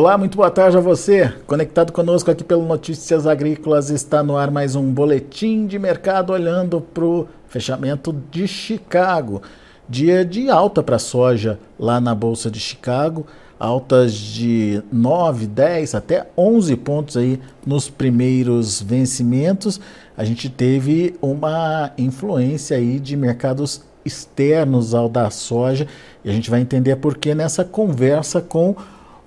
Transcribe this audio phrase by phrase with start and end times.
[0.00, 1.30] Olá, muito boa tarde a você.
[1.46, 6.80] Conectado conosco aqui pelo Notícias Agrícolas, está no ar mais um boletim de mercado olhando
[6.80, 9.42] para o fechamento de Chicago.
[9.86, 13.26] Dia de alta para a soja lá na Bolsa de Chicago,
[13.58, 19.78] altas de 9, 10 até 11 pontos aí nos primeiros vencimentos.
[20.16, 25.86] A gente teve uma influência aí de mercados externos ao da soja
[26.24, 28.76] e a gente vai entender por que nessa conversa com o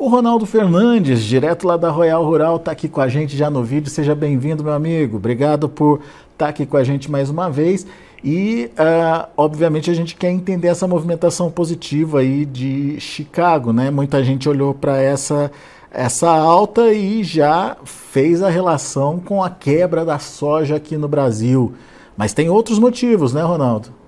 [0.07, 3.89] Ronaldo Fernandes, direto lá da Royal Rural, está aqui com a gente já no vídeo.
[3.89, 5.17] Seja bem-vindo, meu amigo.
[5.17, 5.99] Obrigado por
[6.31, 7.85] estar tá aqui com a gente mais uma vez.
[8.23, 13.91] E, uh, obviamente, a gente quer entender essa movimentação positiva aí de Chicago, né?
[13.91, 15.52] Muita gente olhou para essa,
[15.91, 21.73] essa alta e já fez a relação com a quebra da soja aqui no Brasil.
[22.15, 24.02] Mas tem outros motivos, né, Ronaldo?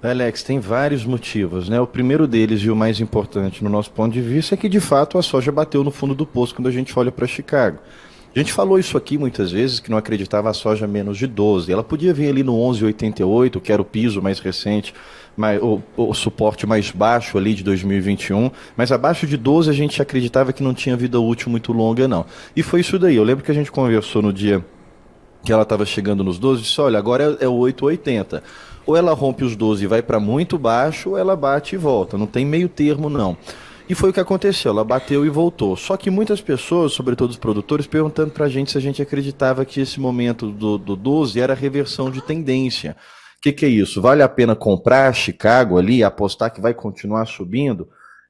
[0.00, 1.80] Alex, tem vários motivos, né?
[1.80, 4.78] O primeiro deles e o mais importante no nosso ponto de vista é que de
[4.78, 7.78] fato a soja bateu no fundo do poço quando a gente olha para Chicago.
[8.34, 11.72] A gente falou isso aqui muitas vezes, que não acreditava a soja menos de 12.
[11.72, 14.94] Ela podia vir ali no 11,88, que era o piso mais recente,
[15.36, 20.00] mais, o, o, suporte mais baixo ali de 2021, mas abaixo de 12 a gente
[20.00, 22.24] acreditava que não tinha vida útil muito longa, não.
[22.54, 23.16] E foi isso daí.
[23.16, 24.64] Eu lembro que a gente conversou no dia
[25.44, 28.42] que ela estava chegando nos 12 e disse, olha, agora é, é o 8,80
[28.88, 32.16] ou ela rompe os 12 e vai para muito baixo, ou ela bate e volta.
[32.16, 33.36] Não tem meio termo, não.
[33.86, 35.76] E foi o que aconteceu, ela bateu e voltou.
[35.76, 39.66] Só que muitas pessoas, sobretudo os produtores, perguntando para a gente se a gente acreditava
[39.66, 42.96] que esse momento do, do 12 era reversão de tendência.
[43.36, 44.00] O que, que é isso?
[44.00, 47.86] Vale a pena comprar Chicago ali, apostar que vai continuar subindo?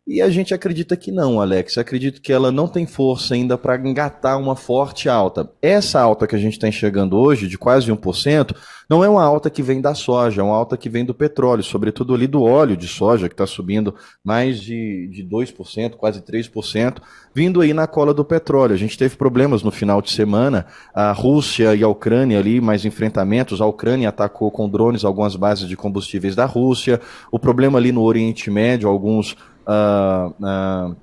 [0.08, 1.78] E a gente acredita que não, Alex.
[1.78, 5.48] Acredito que ela não tem força ainda para engatar uma forte alta.
[5.62, 8.56] Essa alta que a gente está enxergando hoje, de quase 1%,
[8.88, 11.62] não é uma alta que vem da soja, é uma alta que vem do petróleo,
[11.62, 13.94] sobretudo ali do óleo de soja, que está subindo
[14.24, 16.96] mais de, de 2%, quase 3%,
[17.34, 18.74] vindo aí na cola do petróleo.
[18.74, 22.86] A gente teve problemas no final de semana, a Rússia e a Ucrânia ali, mais
[22.86, 23.60] enfrentamentos.
[23.60, 26.98] A Ucrânia atacou com drones algumas bases de combustíveis da Rússia,
[27.30, 30.96] o problema ali no Oriente Médio, alguns uh, uh,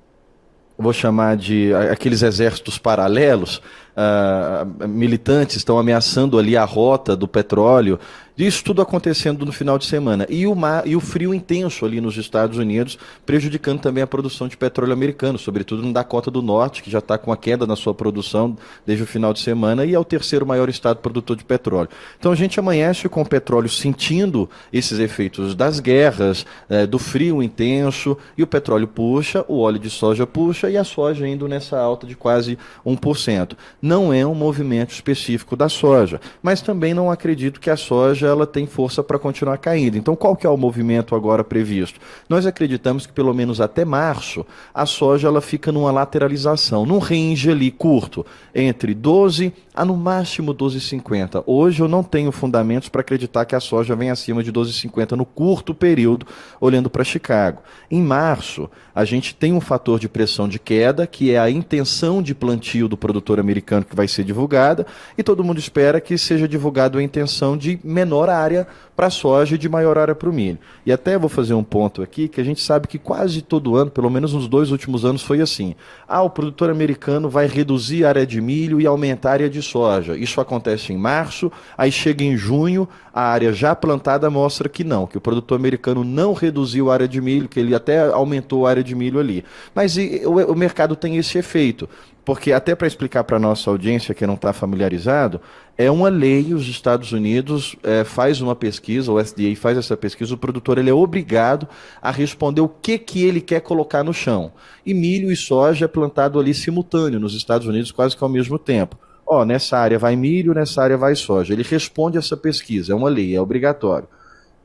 [0.78, 3.62] vou chamar de aqueles exércitos paralelos,
[3.96, 7.98] uh, militantes estão ameaçando ali a rota do petróleo
[8.44, 10.26] isso tudo acontecendo no final de semana.
[10.28, 14.46] E o, mar, e o frio intenso ali nos Estados Unidos, prejudicando também a produção
[14.46, 17.74] de petróleo americano, sobretudo no Dakota do Norte, que já está com a queda na
[17.74, 21.44] sua produção desde o final de semana, e é o terceiro maior estado produtor de
[21.44, 21.88] petróleo.
[22.18, 27.42] Então a gente amanhece com o petróleo sentindo esses efeitos das guerras, é, do frio
[27.42, 31.78] intenso, e o petróleo puxa, o óleo de soja puxa, e a soja indo nessa
[31.78, 33.56] alta de quase 1%.
[33.86, 38.44] Não é um movimento específico da soja, mas também não acredito que a soja ela
[38.44, 39.96] tem força para continuar caindo.
[39.96, 42.00] Então, qual que é o movimento agora previsto?
[42.28, 44.44] Nós acreditamos que pelo menos até março
[44.74, 50.52] a soja ela fica numa lateralização, num range ali curto, entre 12 a no máximo
[50.52, 51.44] 12,50.
[51.46, 55.24] Hoje eu não tenho fundamentos para acreditar que a soja vem acima de 12,50 no
[55.24, 56.26] curto período,
[56.60, 57.62] olhando para Chicago.
[57.88, 62.20] Em março, a gente tem um fator de pressão de queda, que é a intenção
[62.20, 66.48] de plantio do produtor americano que vai ser divulgada, e todo mundo espera que seja
[66.48, 68.66] divulgado a intenção de menor área
[68.96, 70.58] para a soja e de maior área para o milho.
[70.84, 73.90] E até vou fazer um ponto aqui, que a gente sabe que quase todo ano,
[73.90, 75.74] pelo menos nos dois últimos anos, foi assim.
[76.08, 79.60] Ah, o produtor americano vai reduzir a área de milho e aumentar a área de
[79.60, 80.16] soja.
[80.16, 85.06] Isso acontece em março, aí chega em junho, a área já plantada mostra que não,
[85.06, 88.70] que o produtor americano não reduziu a área de milho, que ele até aumentou a
[88.70, 89.44] área de milho ali.
[89.74, 91.88] Mas e, o, o mercado tem esse efeito
[92.26, 95.40] porque até para explicar para a nossa audiência que não está familiarizado,
[95.78, 100.34] é uma lei, os Estados Unidos é, faz uma pesquisa, o SDA faz essa pesquisa,
[100.34, 101.68] o produtor ele é obrigado
[102.02, 104.50] a responder o que, que ele quer colocar no chão.
[104.84, 108.58] E milho e soja é plantado ali simultâneo nos Estados Unidos, quase que ao mesmo
[108.58, 108.98] tempo.
[109.24, 111.52] Ó, nessa área vai milho, nessa área vai soja.
[111.52, 114.08] Ele responde essa pesquisa, é uma lei, é obrigatório.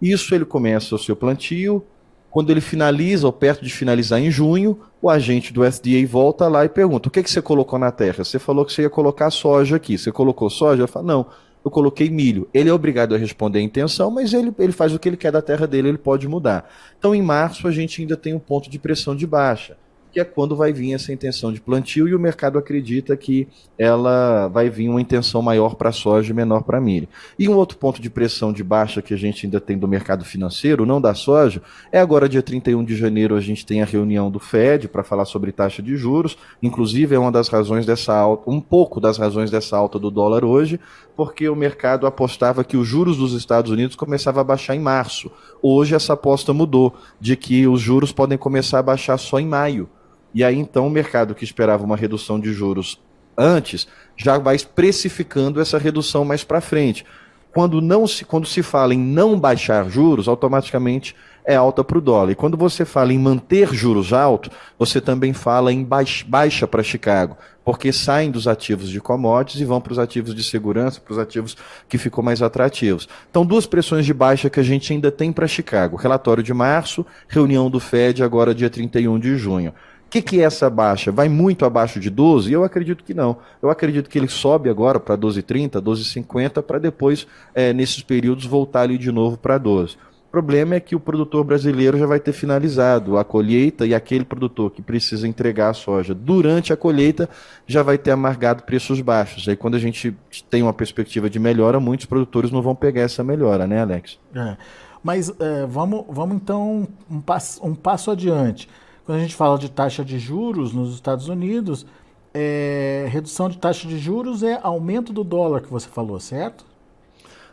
[0.01, 1.85] Isso ele começa o seu plantio,
[2.31, 6.63] quando ele finaliza, ou perto de finalizar em junho, o agente do SDA volta lá
[6.63, 8.23] e pergunta: o que, que você colocou na terra?
[8.23, 9.97] Você falou que você ia colocar soja aqui.
[9.97, 10.81] Você colocou soja?
[10.81, 11.25] Eu falo, não,
[11.63, 12.47] eu coloquei milho.
[12.53, 15.31] Ele é obrigado a responder a intenção, mas ele, ele faz o que ele quer
[15.31, 16.67] da terra dele, ele pode mudar.
[16.97, 19.75] Então, em março, a gente ainda tem um ponto de pressão de baixa
[20.11, 23.47] que é quando vai vir essa intenção de plantio e o mercado acredita que
[23.77, 27.07] ela vai vir uma intenção maior para soja e menor para milho.
[27.39, 30.25] E um outro ponto de pressão de baixa que a gente ainda tem do mercado
[30.25, 31.61] financeiro, não da soja,
[31.91, 35.25] é agora dia 31 de janeiro a gente tem a reunião do Fed para falar
[35.25, 39.49] sobre taxa de juros, inclusive é uma das razões dessa alta, um pouco das razões
[39.49, 40.79] dessa alta do dólar hoje,
[41.15, 45.31] porque o mercado apostava que os juros dos Estados Unidos começavam a baixar em março.
[45.61, 49.89] Hoje essa aposta mudou, de que os juros podem começar a baixar só em maio
[50.33, 52.99] E aí então o mercado que esperava uma redução de juros
[53.37, 57.05] antes já vai precificando essa redução mais para frente.
[57.53, 61.13] Quando, não se, quando se fala em não baixar juros, automaticamente
[61.43, 62.31] é alta para o dólar.
[62.31, 67.35] E quando você fala em manter juros altos, você também fala em baixa, para Chicago,
[67.65, 71.19] porque saem dos ativos de commodities e vão para os ativos de segurança, para os
[71.19, 71.57] ativos
[71.89, 73.09] que ficam mais atrativos.
[73.29, 75.97] Então, duas pressões de baixa que a gente ainda tem para Chicago.
[75.97, 79.73] Relatório de março, reunião do Fed agora dia 31 de junho
[80.11, 81.09] que, que é essa baixa?
[81.09, 82.51] Vai muito abaixo de 12?
[82.51, 83.37] Eu acredito que não.
[83.61, 87.25] Eu acredito que ele sobe agora para 12,30, 12,50, para depois,
[87.55, 89.95] é, nesses períodos, voltar ali de novo para 12.
[89.95, 94.25] O problema é que o produtor brasileiro já vai ter finalizado a colheita e aquele
[94.25, 97.29] produtor que precisa entregar a soja durante a colheita
[97.65, 99.47] já vai ter amargado preços baixos.
[99.47, 100.15] Aí quando a gente
[100.49, 104.19] tem uma perspectiva de melhora, muitos produtores não vão pegar essa melhora, né, Alex?
[104.35, 104.57] É.
[105.01, 108.69] Mas é, vamos, vamos então um passo, um passo adiante.
[109.11, 111.85] Quando a gente fala de taxa de juros nos Estados Unidos,
[112.33, 116.63] é, redução de taxa de juros é aumento do dólar que você falou, certo?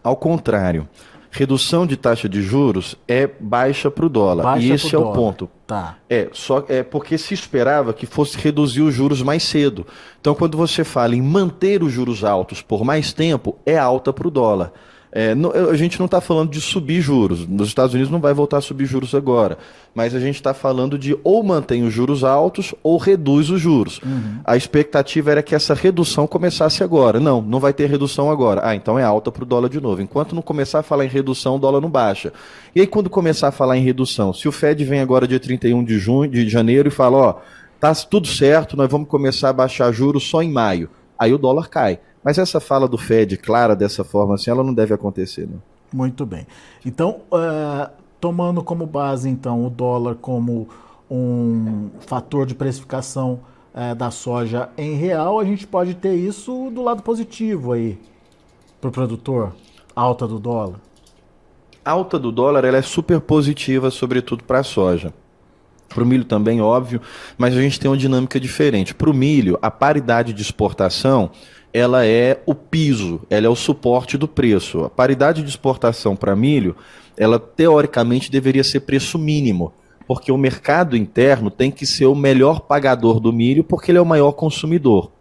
[0.00, 0.88] Ao contrário.
[1.32, 4.44] Redução de taxa de juros é baixa para o dólar.
[4.44, 5.10] Baixa e esse é dólar.
[5.10, 5.50] o ponto.
[5.66, 5.96] Tá.
[6.08, 9.84] É, só é porque se esperava que fosse reduzir os juros mais cedo.
[10.20, 14.28] Então, quando você fala em manter os juros altos por mais tempo, é alta para
[14.28, 14.72] o dólar.
[15.10, 17.46] É, não, a gente não está falando de subir juros.
[17.46, 19.58] Nos Estados Unidos não vai voltar a subir juros agora.
[19.94, 24.00] Mas a gente está falando de ou mantém os juros altos ou reduz os juros.
[24.04, 24.40] Uhum.
[24.44, 27.18] A expectativa era que essa redução começasse agora.
[27.18, 28.60] Não, não vai ter redução agora.
[28.64, 30.02] Ah, então é alta para o dólar de novo.
[30.02, 32.32] Enquanto não começar a falar em redução, o dólar não baixa.
[32.74, 35.82] E aí, quando começar a falar em redução, se o Fed vem agora dia 31
[35.84, 37.34] de, junho, de janeiro e fala: ó,
[37.80, 40.90] tá tudo certo, nós vamos começar a baixar juros só em maio.
[41.18, 41.98] Aí o dólar cai.
[42.22, 45.62] Mas essa fala do Fed clara dessa forma assim, ela não deve acontecer, não.
[45.92, 46.46] Muito bem.
[46.84, 50.68] Então, uh, tomando como base então o dólar como
[51.10, 53.40] um fator de precificação
[53.74, 57.98] uh, da soja em real, a gente pode ter isso do lado positivo aí
[58.80, 59.54] para o produtor,
[59.94, 60.80] alta do dólar.
[61.84, 65.12] Alta do dólar ela é super positiva, sobretudo para a soja.
[65.88, 67.00] Para o milho também, óbvio,
[67.36, 68.94] mas a gente tem uma dinâmica diferente.
[68.94, 71.30] Para o milho, a paridade de exportação
[71.72, 74.84] ela é o piso, ela é o suporte do preço.
[74.84, 76.76] A paridade de exportação para milho,
[77.16, 79.72] ela teoricamente deveria ser preço mínimo,
[80.06, 84.02] porque o mercado interno tem que ser o melhor pagador do milho, porque ele é
[84.02, 85.12] o maior consumidor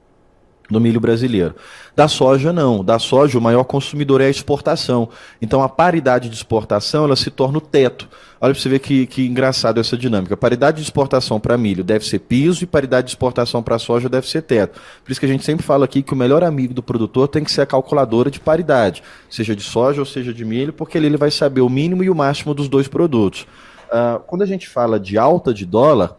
[0.70, 1.56] do milho brasileiro.
[1.96, 5.10] Da soja não, da soja o maior consumidor é a exportação.
[5.42, 8.08] Então a paridade de exportação ela se torna o teto.
[8.40, 10.38] Olha para você ver que, que engraçado essa dinâmica.
[10.38, 14.28] Paridade de exportação para milho deve ser piso e paridade de exportação para soja deve
[14.28, 14.80] ser teto.
[15.04, 17.44] Por isso que a gente sempre fala aqui que o melhor amigo do produtor tem
[17.44, 21.18] que ser a calculadora de paridade, seja de soja ou seja de milho, porque ele
[21.18, 23.48] vai saber o mínimo e o máximo dos dois produtos.
[23.88, 26.16] Uh, quando a gente fala de alta de dólar,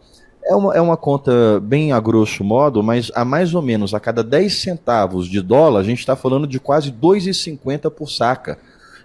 [0.49, 3.99] é uma, é uma conta bem a grosso modo, mas a mais ou menos a
[3.99, 8.57] cada 10 centavos de dólar, a gente está falando de quase 2,50 por saca.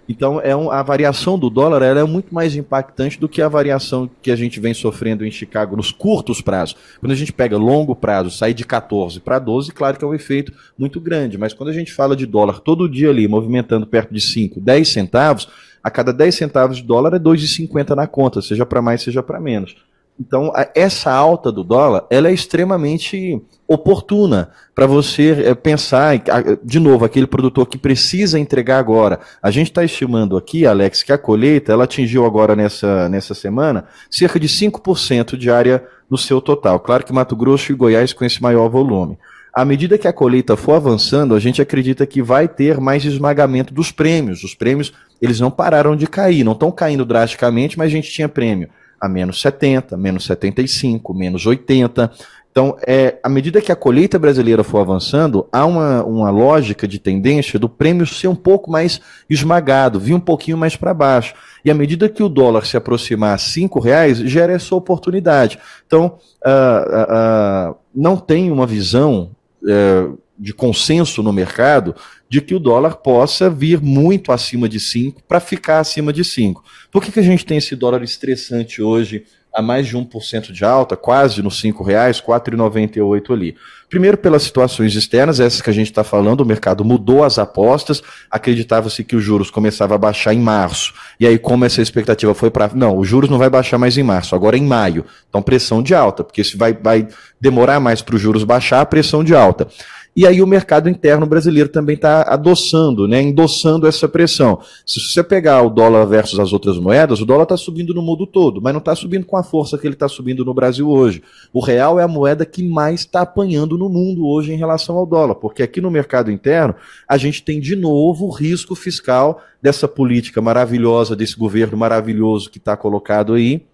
[0.09, 3.47] Então, é um, a variação do dólar ela é muito mais impactante do que a
[3.47, 6.75] variação que a gente vem sofrendo em Chicago nos curtos prazos.
[6.99, 10.13] Quando a gente pega longo prazo, sair de 14 para 12, claro que é um
[10.13, 11.37] efeito muito grande.
[11.37, 14.87] Mas quando a gente fala de dólar todo dia ali, movimentando perto de 5, 10
[14.87, 15.47] centavos,
[15.83, 19.39] a cada 10 centavos de dólar é 2,50 na conta, seja para mais, seja para
[19.39, 19.75] menos.
[20.17, 26.17] Então, essa alta do dólar, ela é extremamente oportuna para você é, pensar,
[26.63, 29.19] de novo, aquele produtor que precisa entregar agora.
[29.43, 33.85] A gente está estimando aqui, Alex, que a colheita, ela atingiu agora nessa, nessa semana,
[34.09, 36.79] cerca de 5% de área no seu total.
[36.79, 39.17] Claro que Mato Grosso e Goiás com esse maior volume.
[39.53, 43.73] À medida que a colheita for avançando, a gente acredita que vai ter mais esmagamento
[43.73, 44.43] dos prêmios.
[44.43, 48.29] Os prêmios, eles não pararam de cair, não estão caindo drasticamente, mas a gente tinha
[48.29, 48.69] prêmio
[48.99, 52.11] a menos 70, menos 75, menos 80.
[52.49, 56.99] Então, é, à medida que a colheita brasileira for avançando, há uma, uma lógica de
[56.99, 61.35] tendência do prêmio ser um pouco mais esmagado, vir um pouquinho mais para baixo.
[61.65, 65.59] E à medida que o dólar se aproximar a R$ reais, gera essa oportunidade.
[65.85, 69.31] Então, uh, uh, uh, não tem uma visão
[69.67, 71.95] eh, de consenso no mercado
[72.29, 76.63] de que o dólar possa vir muito acima de 5 para ficar acima de 5.
[76.91, 79.23] Por que, que a gente tem esse dólar estressante hoje
[79.53, 83.55] a mais de 1% de alta, quase nos R$ reais, 4,98 ali?
[83.89, 88.01] Primeiro pelas situações externas, essas que a gente está falando, o mercado mudou as apostas,
[88.29, 90.93] acreditava-se que os juros começavam a baixar em março.
[91.19, 92.71] E aí, como essa expectativa foi para.
[92.73, 95.05] Não, os juros não vai baixar mais em março, agora é em maio.
[95.29, 97.07] Então, pressão de alta, porque se vai, vai
[97.39, 99.67] demorar mais para os juros baixar, pressão de alta.
[100.15, 104.61] E aí o mercado interno brasileiro também está adoçando, né, endossando essa pressão.
[104.85, 108.25] Se você pegar o dólar versus as outras moedas, o dólar está subindo no mundo
[108.25, 111.21] todo, mas não está subindo com a força que ele está subindo no Brasil hoje.
[111.51, 115.05] O real é a moeda que mais está apanhando no mundo hoje em relação ao
[115.05, 119.85] dólar, porque aqui no mercado interno a gente tem de novo o risco fiscal dessa
[119.85, 123.65] política maravilhosa, desse governo maravilhoso que está colocado aí,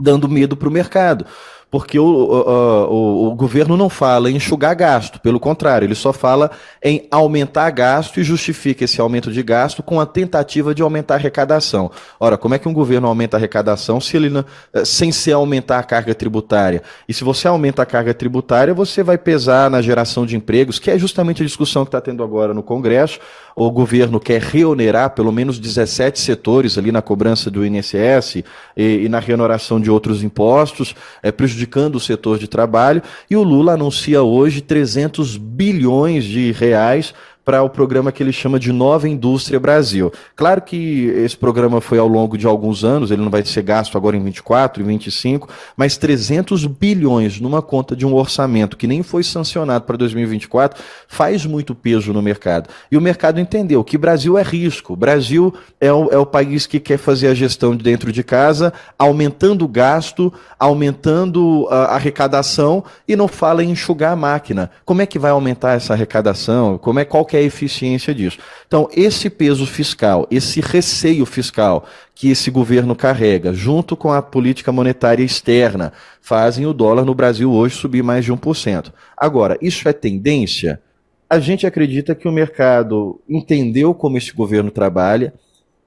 [0.00, 1.26] dando medo para o mercado
[1.70, 6.50] porque o, o, o, governo não fala em enxugar gasto, pelo contrário, ele só fala
[6.82, 11.16] em aumentar gasto e justifica esse aumento de gasto com a tentativa de aumentar a
[11.18, 11.90] arrecadação.
[12.18, 15.32] Ora, como é que um governo aumenta a arrecadação se ele não, eh, sem ser
[15.32, 16.82] aumentar a carga tributária?
[17.08, 20.90] E se você aumenta a carga tributária, você vai pesar na geração de empregos, que
[20.90, 23.20] é justamente a discussão que está tendo agora no Congresso.
[23.54, 29.08] O governo quer reonerar pelo menos 17 setores ali na cobrança do INSS e, e
[29.08, 31.59] na reoneração de outros impostos, é, prejudicando
[31.96, 37.70] o setor de trabalho, e o Lula anuncia hoje 300 bilhões de reais para o
[37.70, 40.12] programa que ele chama de Nova Indústria Brasil.
[40.36, 43.96] Claro que esse programa foi ao longo de alguns anos, ele não vai ser gasto
[43.96, 49.02] agora em 24, em 25, mas 300 bilhões numa conta de um orçamento que nem
[49.02, 52.68] foi sancionado para 2024 faz muito peso no mercado.
[52.90, 54.94] E o mercado entendeu que Brasil é risco.
[54.94, 58.72] Brasil é o, é o país que quer fazer a gestão de dentro de casa,
[58.98, 64.70] aumentando o gasto, aumentando a arrecadação e não fala em enxugar a máquina.
[64.84, 66.78] Como é que vai aumentar essa arrecadação?
[66.78, 68.38] Como é qual que é a eficiência disso.
[68.66, 74.72] Então, esse peso fiscal, esse receio fiscal que esse governo carrega, junto com a política
[74.72, 78.92] monetária externa, fazem o dólar no Brasil hoje subir mais de 1%.
[79.16, 80.82] Agora, isso é tendência?
[81.28, 85.32] A gente acredita que o mercado entendeu como esse governo trabalha,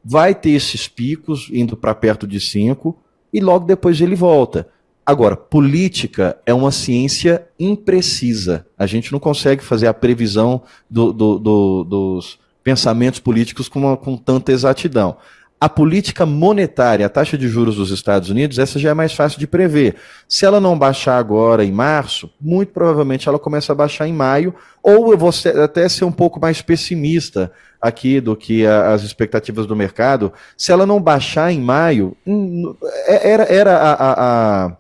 [0.03, 2.97] vai ter esses picos indo para perto de 5
[3.33, 4.69] e logo depois ele volta.
[5.05, 8.65] Agora, política é uma ciência imprecisa.
[8.77, 13.98] A gente não consegue fazer a previsão do, do, do, dos pensamentos políticos com, uma,
[13.98, 15.17] com tanta exatidão.
[15.60, 19.39] A política monetária, a taxa de juros dos Estados Unidos, essa já é mais fácil
[19.39, 19.95] de prever.
[20.27, 24.53] Se ela não baixar agora em março, muito provavelmente ela começa a baixar em maio,
[24.81, 25.31] ou eu vou
[25.63, 27.50] até ser um pouco mais pessimista
[27.81, 30.33] aqui do que a, as expectativas do mercado.
[30.57, 34.77] Se ela não baixar em maio, hum, é, era, era a, a, a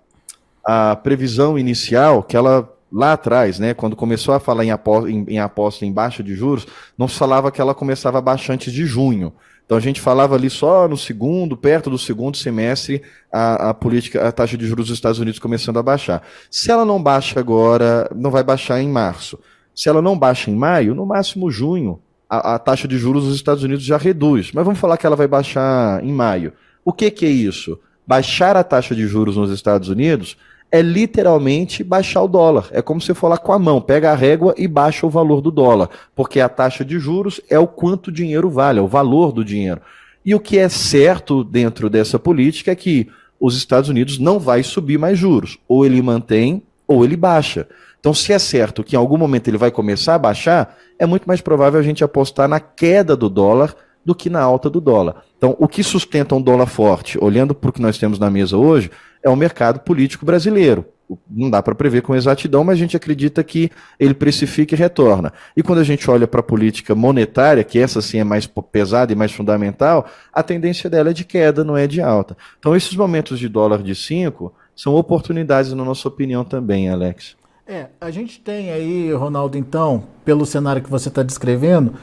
[0.65, 5.25] a previsão inicial, que ela lá atrás, né, quando começou a falar em aposta, em,
[5.27, 8.71] em aposta em baixa de juros, não se falava que ela começava a baixar antes
[8.71, 9.33] de junho.
[9.65, 13.01] Então a gente falava ali só no segundo, perto do segundo semestre,
[13.31, 16.21] a, a política, a taxa de juros dos Estados Unidos começando a baixar.
[16.51, 19.39] Se ela não baixa agora, não vai baixar em março.
[19.73, 23.35] Se ela não baixa em maio, no máximo junho, a, a taxa de juros dos
[23.35, 24.51] Estados Unidos já reduz.
[24.53, 26.53] Mas vamos falar que ela vai baixar em maio.
[26.85, 27.79] O que, que é isso?
[28.05, 30.37] Baixar a taxa de juros nos Estados Unidos
[30.73, 32.67] é literalmente baixar o dólar.
[32.71, 35.39] É como se for lá com a mão, pega a régua e baixa o valor
[35.39, 38.87] do dólar, porque a taxa de juros é o quanto o dinheiro vale, é o
[38.87, 39.79] valor do dinheiro.
[40.25, 43.07] E o que é certo dentro dessa política é que
[43.39, 47.67] os Estados Unidos não vai subir mais juros, ou ele mantém ou ele baixa.
[47.99, 51.25] Então, se é certo que em algum momento ele vai começar a baixar, é muito
[51.27, 55.23] mais provável a gente apostar na queda do dólar do que na alta do dólar.
[55.37, 58.57] Então, o que sustenta um dólar forte, olhando para o que nós temos na mesa
[58.57, 58.89] hoje,
[59.23, 60.85] é o mercado político brasileiro.
[61.29, 65.31] Não dá para prever com exatidão, mas a gente acredita que ele precifica e retorna.
[65.55, 69.11] E quando a gente olha para a política monetária, que essa sim é mais pesada
[69.11, 72.35] e mais fundamental, a tendência dela é de queda, não é de alta.
[72.57, 77.35] Então, esses momentos de dólar de 5 são oportunidades, na nossa opinião, também, Alex.
[77.67, 81.93] É, a gente tem aí, Ronaldo, então, pelo cenário que você está descrevendo,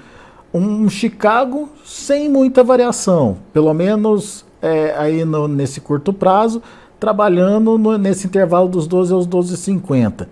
[0.52, 6.62] um Chicago sem muita variação, pelo menos é, aí no, nesse curto prazo,
[7.00, 10.28] trabalhando no, nesse intervalo dos 12 aos 12,50.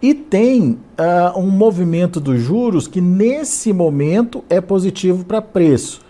[0.00, 6.00] E tem uh, um movimento dos juros que nesse momento é positivo para preço.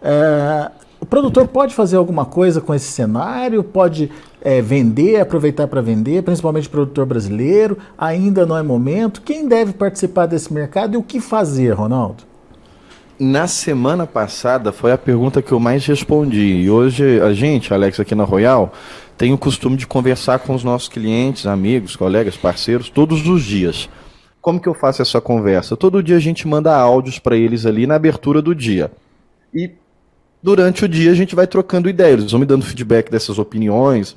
[0.00, 3.62] Uh, o produtor pode fazer alguma coisa com esse cenário?
[3.62, 4.10] Pode
[4.42, 7.78] é, vender, aproveitar para vender, principalmente o produtor brasileiro?
[7.96, 9.22] Ainda não é momento?
[9.22, 12.24] Quem deve participar desse mercado e o que fazer, Ronaldo?
[13.18, 16.62] Na semana passada foi a pergunta que eu mais respondi.
[16.62, 18.72] E hoje a gente, Alex, aqui na Royal,
[19.18, 23.88] tem o costume de conversar com os nossos clientes, amigos, colegas, parceiros, todos os dias.
[24.40, 25.76] Como que eu faço essa conversa?
[25.76, 28.92] Todo dia a gente manda áudios para eles ali na abertura do dia.
[29.52, 29.72] E
[30.40, 34.16] durante o dia a gente vai trocando ideias, eles vão me dando feedback dessas opiniões,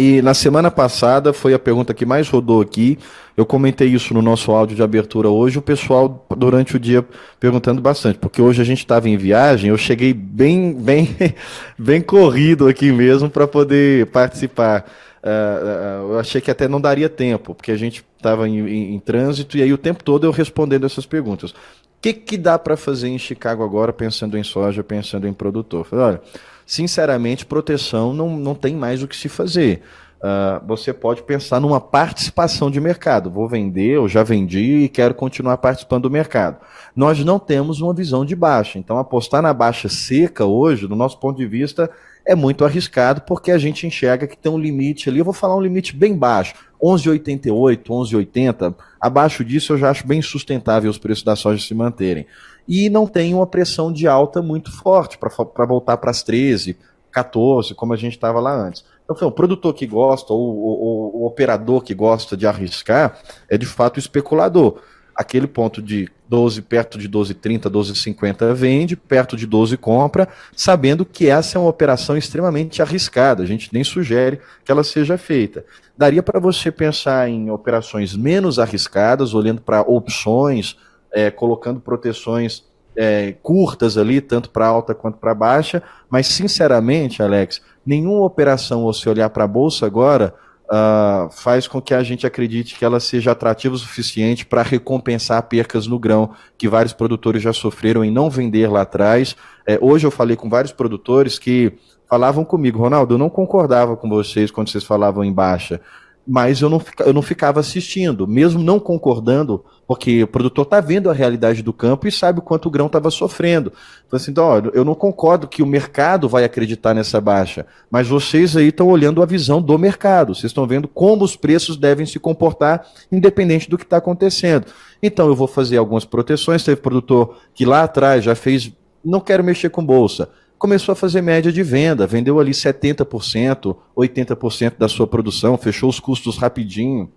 [0.00, 2.98] e na semana passada foi a pergunta que mais rodou aqui.
[3.36, 5.58] Eu comentei isso no nosso áudio de abertura hoje.
[5.58, 7.04] O pessoal, durante o dia,
[7.38, 9.68] perguntando bastante, porque hoje a gente estava em viagem.
[9.68, 11.14] Eu cheguei bem, bem,
[11.78, 14.86] bem corrido aqui mesmo para poder participar
[15.22, 18.98] Uh, eu achei que até não daria tempo, porque a gente estava em, em, em,
[18.98, 21.50] trânsito e aí o tempo todo eu respondendo essas perguntas.
[21.50, 21.54] O
[22.00, 25.84] que, que dá para fazer em Chicago agora, pensando em soja, pensando em produtor?
[25.84, 26.22] Falei, olha,
[26.70, 29.82] sinceramente, proteção não, não tem mais o que se fazer.
[30.20, 33.30] Uh, você pode pensar numa participação de mercado.
[33.30, 36.58] Vou vender, eu já vendi e quero continuar participando do mercado.
[36.94, 38.78] Nós não temos uma visão de baixa.
[38.78, 41.90] Então, apostar na baixa seca hoje, do nosso ponto de vista,
[42.26, 45.20] é muito arriscado porque a gente enxerga que tem um limite ali.
[45.20, 48.74] Eu vou falar um limite bem baixo, 11,88, 11,80.
[49.00, 52.26] Abaixo disso eu já acho bem sustentável os preços da soja se manterem.
[52.68, 56.76] E não tem uma pressão de alta muito forte para voltar para as 13,
[57.10, 58.84] 14, como a gente estava lá antes.
[59.10, 63.66] Então, o produtor que gosta, ou, ou, o operador que gosta de arriscar, é de
[63.66, 64.80] fato especulador
[65.20, 70.26] aquele ponto de 12, perto de 12,30, 12,50 vende, perto de 12 compra,
[70.56, 73.42] sabendo que essa é uma operação extremamente arriscada.
[73.42, 75.62] A gente nem sugere que ela seja feita.
[75.94, 80.78] Daria para você pensar em operações menos arriscadas, olhando para opções,
[81.12, 82.64] é, colocando proteções
[82.96, 89.08] é, curtas ali, tanto para alta quanto para baixa, mas sinceramente, Alex, nenhuma operação, você
[89.08, 90.34] olhar para a bolsa agora,
[90.66, 95.42] uh, faz com que a gente acredite que ela seja atrativa o suficiente para recompensar
[95.44, 99.36] percas no grão que vários produtores já sofreram em não vender lá atrás.
[99.66, 101.72] É, hoje eu falei com vários produtores que
[102.08, 105.80] falavam comigo, Ronaldo, eu não concordava com vocês quando vocês falavam em baixa
[106.26, 111.10] mas eu não, eu não ficava assistindo, mesmo não concordando, porque o produtor está vendo
[111.10, 113.72] a realidade do campo e sabe o quanto o grão estava sofrendo.
[114.06, 118.06] Então, assim, então, ó, eu não concordo que o mercado vai acreditar nessa baixa, mas
[118.06, 122.06] vocês aí estão olhando a visão do mercado, vocês estão vendo como os preços devem
[122.06, 124.66] se comportar, independente do que está acontecendo.
[125.02, 126.62] Então, eu vou fazer algumas proteções.
[126.62, 128.70] Teve produtor que lá atrás já fez,
[129.04, 130.28] não quero mexer com bolsa
[130.60, 135.98] começou a fazer média de venda, vendeu ali 70%, 80% da sua produção, fechou os
[135.98, 137.10] custos rapidinho.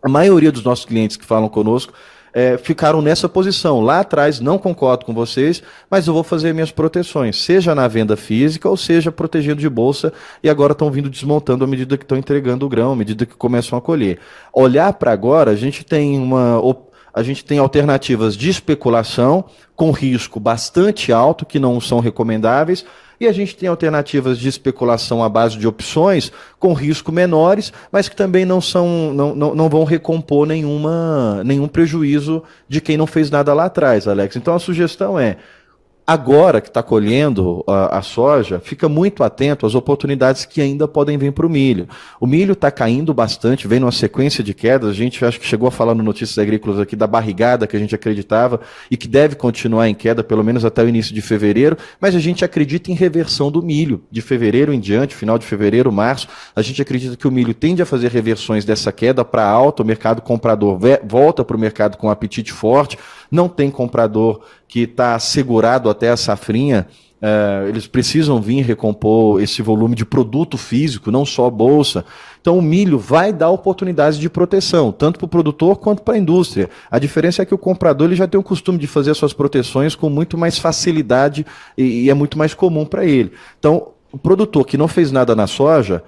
[0.00, 1.92] A maioria dos nossos clientes que falam conosco
[2.32, 3.80] é, ficaram nessa posição.
[3.80, 8.16] Lá atrás, não concordo com vocês, mas eu vou fazer minhas proteções, seja na venda
[8.16, 12.16] física ou seja protegendo de bolsa, e agora estão vindo desmontando à medida que estão
[12.16, 14.20] entregando o grão, à medida que começam a colher.
[14.52, 16.60] Olhar para agora, a gente tem uma
[17.12, 19.44] a gente tem alternativas de especulação
[19.74, 22.84] com risco bastante alto, que não são recomendáveis,
[23.20, 28.08] e a gente tem alternativas de especulação à base de opções com risco menores, mas
[28.08, 33.06] que também não, são, não, não, não vão recompor nenhuma, nenhum prejuízo de quem não
[33.06, 34.36] fez nada lá atrás, Alex.
[34.36, 35.36] Então a sugestão é
[36.08, 41.18] agora que está colhendo a, a, soja, fica muito atento às oportunidades que ainda podem
[41.18, 41.86] vir para o milho.
[42.18, 44.88] O milho está caindo bastante, vem numa sequência de quedas.
[44.88, 47.78] A gente acho que chegou a falar no Notícias Agrícolas aqui da barrigada que a
[47.78, 48.58] gente acreditava
[48.90, 52.18] e que deve continuar em queda pelo menos até o início de fevereiro, mas a
[52.18, 56.26] gente acredita em reversão do milho de fevereiro em diante, final de fevereiro, março.
[56.56, 59.86] A gente acredita que o milho tende a fazer reversões dessa queda para alta, o
[59.86, 62.96] mercado comprador volta para o mercado com apetite forte
[63.30, 66.86] não tem comprador que está segurado até a safrinha,
[67.22, 72.04] uh, eles precisam vir recompor esse volume de produto físico, não só bolsa.
[72.40, 76.18] Então o milho vai dar oportunidades de proteção, tanto para o produtor quanto para a
[76.18, 76.70] indústria.
[76.90, 79.94] A diferença é que o comprador ele já tem o costume de fazer suas proteções
[79.94, 81.44] com muito mais facilidade
[81.76, 83.32] e, e é muito mais comum para ele.
[83.58, 86.02] Então, o produtor que não fez nada na soja,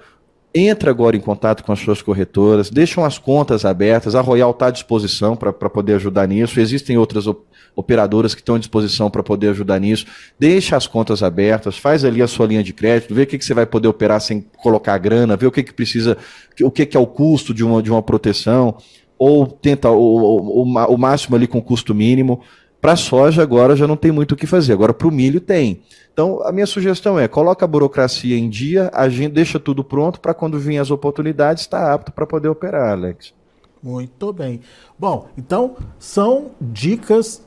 [0.53, 4.67] entra agora em contato com as suas corretoras, deixam as contas abertas, a Royal está
[4.67, 7.41] à disposição para poder ajudar nisso, existem outras op
[7.73, 10.05] operadoras que estão à disposição para poder ajudar nisso,
[10.37, 13.45] deixa as contas abertas, faz ali a sua linha de crédito, vê o que, que
[13.45, 16.17] você vai poder operar sem colocar grana, vê o que, que precisa,
[16.61, 18.75] o que, que é o custo de uma, de uma proteção,
[19.17, 22.41] ou tenta o, o, o, o máximo ali com custo mínimo,
[22.81, 25.39] para a soja agora já não tem muito o que fazer, agora para o milho
[25.39, 25.81] tem.
[26.11, 30.19] Então a minha sugestão é coloca a burocracia em dia, a gente deixa tudo pronto
[30.19, 33.33] para quando vir as oportunidades estar tá apto para poder operar, Alex.
[33.81, 34.61] Muito bem.
[34.97, 37.43] Bom, então são dicas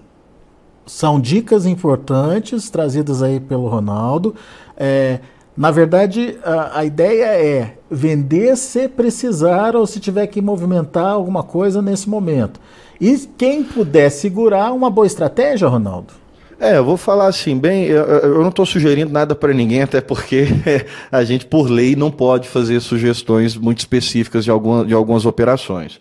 [0.87, 4.35] são dicas importantes trazidas aí pelo Ronaldo.
[4.77, 5.21] É,
[5.57, 11.43] na verdade, a, a, ideia é vender se precisar ou se tiver que movimentar alguma
[11.43, 12.61] coisa nesse momento.
[13.01, 16.13] E quem puder segurar, uma boa estratégia, Ronaldo?
[16.61, 20.01] É, eu vou falar assim, bem, eu, eu não estou sugerindo nada para ninguém, até
[20.01, 20.47] porque
[21.11, 25.97] a gente, por lei, não pode fazer sugestões muito específicas de, alguma, de algumas operações.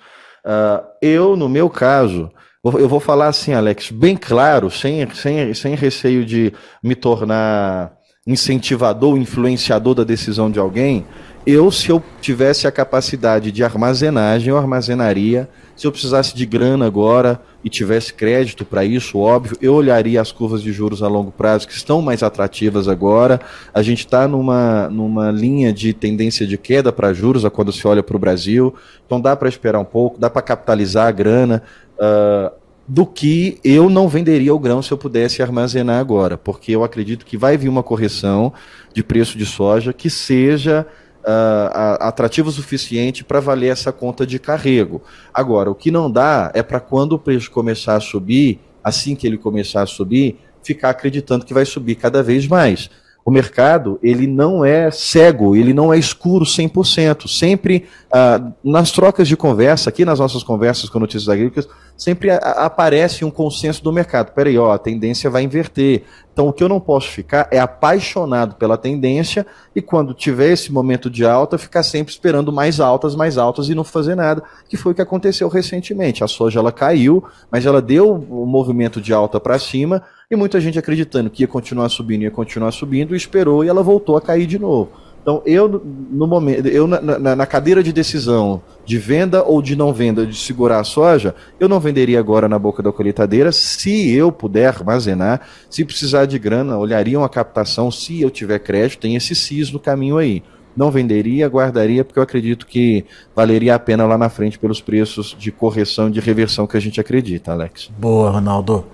[0.46, 2.32] Uh, eu, no meu caso,
[2.64, 7.94] eu vou falar assim, Alex, bem claro, sem, sem, sem receio de me tornar
[8.26, 11.06] incentivador, influenciador da decisão de alguém,
[11.46, 15.50] eu, se eu tivesse a capacidade de armazenagem, eu armazenaria.
[15.76, 20.32] Se eu precisasse de grana agora e tivesse crédito para isso, óbvio, eu olharia as
[20.32, 23.42] curvas de juros a longo prazo, que estão mais atrativas agora.
[23.74, 28.02] A gente está numa, numa linha de tendência de queda para juros quando se olha
[28.02, 28.74] para o Brasil.
[29.06, 31.62] Então dá para esperar um pouco, dá para capitalizar a grana.
[31.96, 36.84] Uh, do que eu não venderia o grão se eu pudesse armazenar agora, porque eu
[36.84, 38.54] acredito que vai vir uma correção
[38.94, 40.86] de preço de soja que seja
[41.22, 45.02] uh, atrativo o suficiente para valer essa conta de carrego.
[45.34, 49.26] Agora, o que não dá é para quando o preço começar a subir, assim que
[49.26, 52.90] ele começar a subir, ficar acreditando que vai subir cada vez mais
[53.26, 57.28] o mercado ele não é cego, ele não é escuro 100%.
[57.28, 62.38] Sempre, ah, nas trocas de conversa, aqui nas nossas conversas com notícias agrícolas, sempre a,
[62.38, 64.32] aparece um consenso do mercado.
[64.32, 66.04] Peraí, ó, a tendência vai inverter.
[66.32, 70.72] Então, o que eu não posso ficar é apaixonado pela tendência e quando tiver esse
[70.72, 74.76] momento de alta, ficar sempre esperando mais altas, mais altas e não fazer nada, que
[74.76, 76.24] foi o que aconteceu recentemente.
[76.24, 80.36] A soja ela caiu, mas ela deu o um movimento de alta para cima, e
[80.36, 84.18] muita gente acreditando que ia continuar subindo, ia continuar subindo, e esperou e ela voltou
[84.18, 84.90] a cair de novo.
[85.24, 85.82] Então, eu,
[86.12, 90.38] no momento, eu na, na, cadeira de decisão de venda ou de não venda, de
[90.38, 93.50] segurar a soja, eu não venderia agora na boca da colheitadeira.
[93.54, 97.90] Se eu puder armazenar, se precisar de grana, olharia uma captação.
[97.90, 100.44] Se eu tiver crédito, tem esse CIS no caminho aí.
[100.76, 105.34] Não venderia, guardaria, porque eu acredito que valeria a pena lá na frente pelos preços
[105.40, 107.90] de correção e de reversão que a gente acredita, Alex.
[107.98, 108.86] Boa, Ronaldo.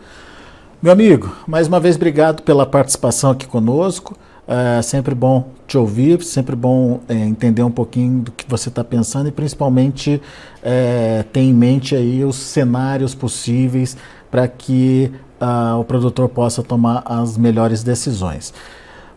[0.79, 4.15] Meu amigo, mais uma vez obrigado pela participação aqui conosco.
[4.51, 8.83] É sempre bom te ouvir, sempre bom é, entender um pouquinho do que você está
[8.83, 10.19] pensando e principalmente
[10.63, 13.95] é, ter em mente aí os cenários possíveis
[14.31, 18.51] para que uh, o produtor possa tomar as melhores decisões.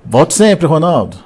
[0.05, 1.17] Volte sempre, Ronaldo.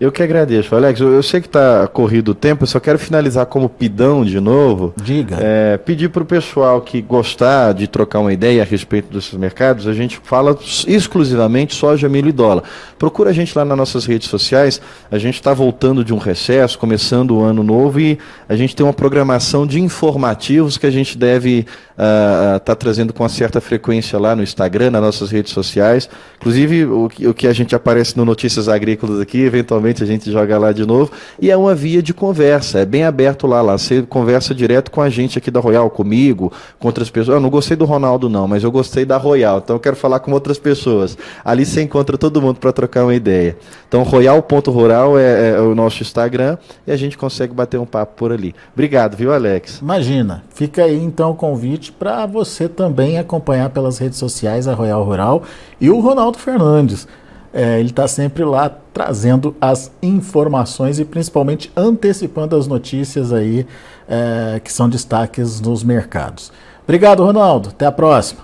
[0.00, 1.00] Eu que agradeço, Alex.
[1.00, 4.38] Eu, eu sei que está corrido o tempo, eu só quero finalizar como pidão de
[4.38, 4.94] novo.
[4.96, 5.38] Diga.
[5.40, 9.88] É, pedir para o pessoal que gostar de trocar uma ideia a respeito desses mercados,
[9.88, 10.56] a gente fala
[10.86, 12.62] exclusivamente soja, milho e dólar.
[12.96, 14.80] Procura a gente lá nas nossas redes sociais.
[15.10, 18.86] A gente está voltando de um recesso, começando o ano novo e a gente tem
[18.86, 21.66] uma programação de informativos que a gente deve
[21.98, 25.52] estar uh, uh, tá trazendo com uma certa frequência lá no Instagram, nas nossas redes
[25.52, 26.08] sociais.
[26.36, 30.58] Inclusive, o, o que a gente aparece no Notícias Agrícolas aqui, eventualmente a gente joga
[30.58, 31.10] lá de novo.
[31.40, 33.62] E é uma via de conversa, é bem aberto lá.
[33.62, 33.76] lá.
[33.76, 37.36] Você conversa direto com a gente aqui da Royal, comigo, com outras pessoas.
[37.36, 40.20] Eu não gostei do Ronaldo, não, mas eu gostei da Royal, então eu quero falar
[40.20, 41.16] com outras pessoas.
[41.44, 43.56] Ali você encontra todo mundo para trocar uma ideia.
[43.88, 48.32] Então, royal.rural é, é o nosso Instagram e a gente consegue bater um papo por
[48.32, 48.54] ali.
[48.74, 49.78] Obrigado, viu, Alex?
[49.78, 50.44] Imagina.
[50.50, 55.42] Fica aí então o convite para você também acompanhar pelas redes sociais a Royal Rural
[55.80, 57.06] e o Ronaldo Fernandes.
[57.52, 63.66] É, ele está sempre lá trazendo as informações e principalmente antecipando as notícias aí
[64.08, 66.52] é, que são destaques nos mercados.
[66.84, 67.70] Obrigado, Ronaldo.
[67.70, 68.40] Até a próxima.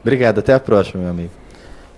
[0.00, 1.30] Obrigado, até a próxima, meu amigo.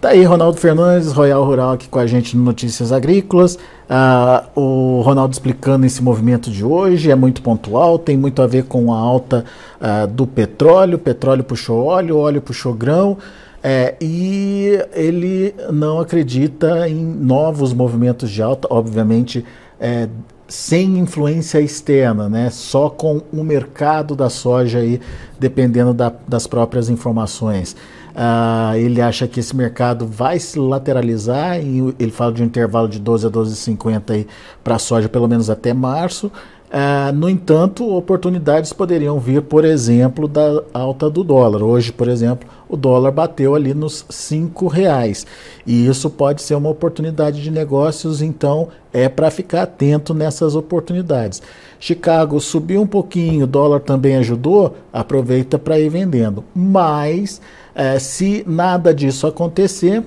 [0.00, 3.58] Tá aí, Ronaldo Fernandes, Royal Rural, aqui com a gente no Notícias Agrícolas.
[3.88, 8.64] Ah, o Ronaldo explicando esse movimento de hoje, é muito pontual, tem muito a ver
[8.64, 9.44] com a alta
[9.80, 10.98] ah, do petróleo.
[10.98, 13.16] Petróleo puxou óleo, óleo puxou grão.
[13.62, 19.44] É, e ele não acredita em novos movimentos de alta, obviamente,
[19.80, 20.08] é,
[20.48, 22.50] sem influência externa, né?
[22.50, 25.00] só com o mercado da soja aí,
[25.38, 27.76] dependendo da, das próprias informações.
[28.16, 32.88] Uh, ele acha que esse mercado vai se lateralizar, e ele fala de um intervalo
[32.88, 34.26] de 12 a 12,50
[34.64, 36.32] para a soja, pelo menos até março.
[36.66, 41.62] Uh, no entanto, oportunidades poderiam vir, por exemplo, da alta do dólar.
[41.62, 45.24] Hoje, por exemplo, o dólar bateu ali nos cinco reais
[45.64, 48.20] e isso pode ser uma oportunidade de negócios.
[48.20, 51.40] Então, é para ficar atento nessas oportunidades.
[51.78, 54.74] Chicago subiu um pouquinho, o dólar também ajudou.
[54.92, 56.42] Aproveita para ir vendendo.
[56.52, 57.40] Mas,
[57.76, 60.02] uh, se nada disso acontecer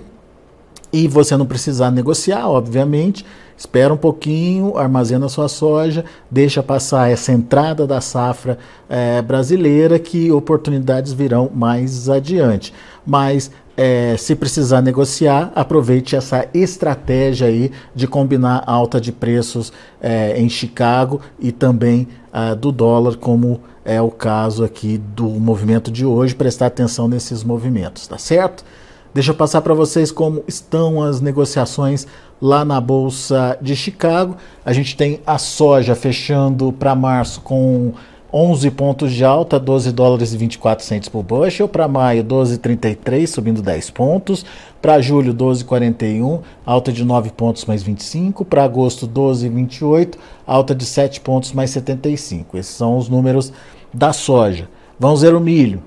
[0.92, 3.26] e você não precisar negociar, obviamente
[3.60, 10.32] espera um pouquinho, armazena sua soja, deixa passar essa entrada da safra é, brasileira, que
[10.32, 12.74] oportunidades virão mais adiante.
[13.06, 20.40] Mas é, se precisar negociar, aproveite essa estratégia aí de combinar alta de preços é,
[20.40, 26.06] em Chicago e também uh, do dólar, como é o caso aqui do movimento de
[26.06, 26.34] hoje.
[26.34, 28.64] Prestar atenção nesses movimentos, tá certo?
[29.12, 32.06] Deixa eu passar para vocês como estão as negociações
[32.40, 34.38] lá na Bolsa de Chicago.
[34.64, 37.92] A gente tem a soja fechando para março com
[38.32, 41.68] 11 pontos de alta, 12 dólares e 24 centos por bushel.
[41.68, 44.46] Para maio, 12,33, subindo 10 pontos.
[44.80, 48.46] Para julho, 12,41, alta de 9 pontos mais 25.
[48.46, 52.58] Para agosto, 12,28, alta de 7 pontos mais 75.
[52.58, 53.52] Esses são os números
[53.92, 54.70] da soja.
[55.00, 55.82] Vamos ver o milho.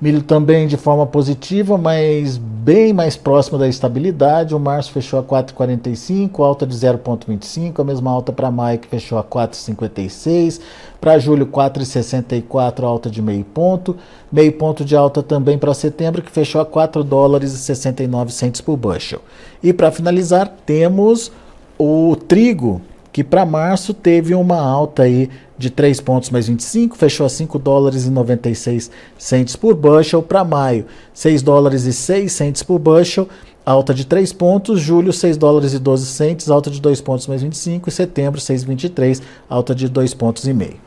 [0.00, 4.54] Milho também de forma positiva, mas bem mais próximo da estabilidade.
[4.54, 9.16] O março fechou a 4,45, alta de 0,25, a mesma alta para maio que fechou
[9.16, 10.60] a 4,56.
[11.00, 13.96] Para julho, 4,64, alta de meio ponto.
[14.32, 18.60] Meio ponto de alta também para setembro, que fechou a 4 dólares e 69 centos
[18.60, 19.20] por bushel.
[19.62, 21.30] E para finalizar, temos
[21.78, 27.24] o trigo, que para março teve uma alta aí de 3 pontos mais 25, fechou
[27.24, 30.22] a 5 dólares e 96 centes por bushel.
[30.22, 33.28] Para maio, 6 dólares e 6 centes por bushel,
[33.64, 34.80] alta de 3 pontos.
[34.80, 37.88] Julho, 6 dólares e 12 centes, alta de 2 pontos mais 25.
[37.88, 40.82] E setembro, 6,23, alta de 2 pontos e meio.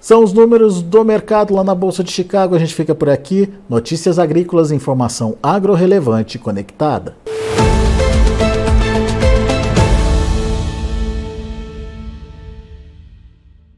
[0.00, 2.54] São os números do mercado lá na Bolsa de Chicago.
[2.54, 3.52] A gente fica por aqui.
[3.68, 7.16] Notícias agrícolas, informação agro relevante conectada.